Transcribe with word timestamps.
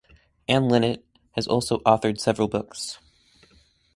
Anne 0.47 0.67
Linnet 0.67 1.05
has 1.33 1.45
also 1.45 1.77
authored 1.85 2.19
several 2.19 2.47
books. 2.47 2.97